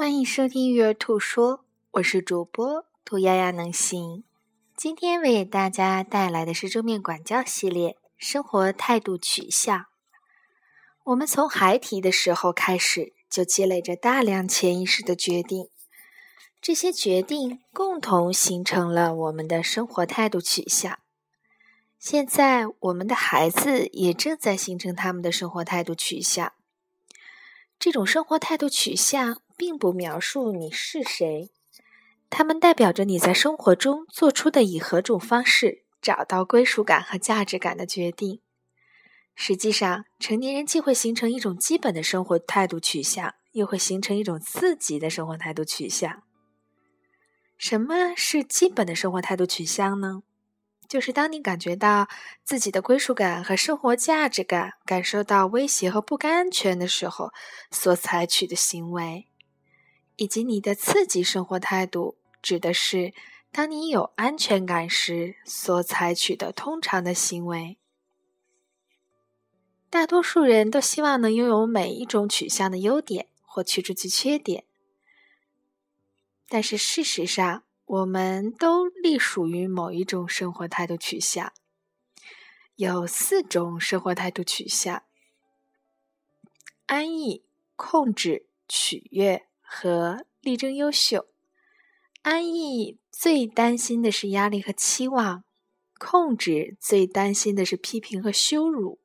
[0.00, 4.24] 欢迎收听育儿兔说，我是主播兔丫丫能行。
[4.74, 9.88] 今天为大家带来的是正面管教系列，生活态度取向。
[11.04, 15.68] 我们从孩提的时候开始，就积累着大量潜意识的决定，
[16.62, 20.98] 这些决定共同形成了我们的生活态度取向。
[21.98, 26.54] 现在，我们的孩子也正在形成他们的生活态度取向。
[27.78, 29.42] 这种生活态度取向。
[29.60, 31.50] 并不描述你是谁，
[32.30, 38.40] 它们代表着你在生活中做出的以何种方式找到归属感和价值感的决定。
[39.34, 46.22] 实际上，成年人既会形成一种基本的生活态度取向，又会形成一种自己的生活态度取向。
[47.58, 50.22] 什么是基本的生活态度取向呢？
[50.88, 52.08] 就是当你感觉到
[52.42, 57.34] 自己的归属感和生活价值感感受到威胁和不安全的时候
[57.70, 59.26] 所采取的行为。
[60.20, 63.14] 以及你的刺激生活态度，指的是
[63.50, 67.78] 当你有安全感时所采取的通常的行为。
[69.88, 74.64] 大多数人都希望能拥有每一种取向的优点或去除其缺点，
[76.48, 81.50] 但是事实上，我们都隶属于某一种生活态度取向。
[82.76, 85.02] 有四种生活态度取向：
[86.84, 87.42] 安逸、
[87.74, 89.46] 控制、取悦。
[89.72, 91.28] 和力争优秀，
[92.22, 95.44] 安逸最担心的是压力和期望，
[95.96, 98.98] 控制最担心的是批评和羞辱，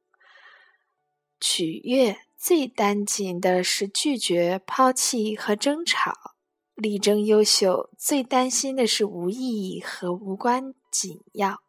[1.39, 6.36] 取悦最担心的是拒绝、抛弃和争吵，
[6.73, 9.38] 力争优秀最担心的是无意
[9.69, 11.61] 义和无关紧要。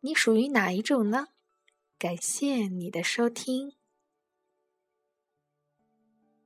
[0.00, 1.28] 你属于哪一种呢？
[1.96, 3.74] 感谢你的收听。